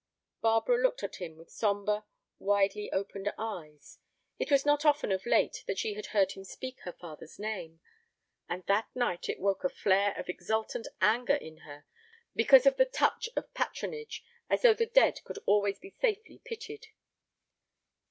[0.41, 2.05] Barbara looked at him with sombre,
[2.39, 3.99] widely opened eyes.
[4.39, 7.81] It was not often of late that she had heard him speak her father's name.
[8.49, 11.85] And that night it woke a flare of exultant anger in her,
[12.35, 16.87] because of the touch of patronage, as though the dead could always be safely pitied.